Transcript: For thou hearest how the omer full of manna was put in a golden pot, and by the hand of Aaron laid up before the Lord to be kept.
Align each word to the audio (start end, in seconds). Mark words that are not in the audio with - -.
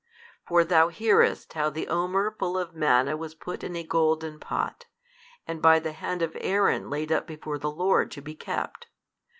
For 0.47 0.63
thou 0.63 0.87
hearest 0.87 1.53
how 1.53 1.69
the 1.69 1.87
omer 1.87 2.35
full 2.39 2.57
of 2.57 2.73
manna 2.73 3.15
was 3.15 3.35
put 3.35 3.63
in 3.63 3.75
a 3.75 3.83
golden 3.83 4.39
pot, 4.39 4.87
and 5.45 5.61
by 5.61 5.77
the 5.77 5.91
hand 5.91 6.23
of 6.23 6.35
Aaron 6.41 6.89
laid 6.89 7.11
up 7.11 7.27
before 7.27 7.59
the 7.59 7.69
Lord 7.69 8.09
to 8.13 8.21
be 8.23 8.33
kept. 8.33 8.87